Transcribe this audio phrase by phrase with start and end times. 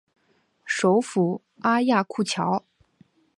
[0.65, 2.65] 首府阿亚库乔。